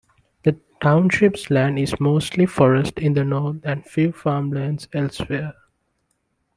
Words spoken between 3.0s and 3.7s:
the north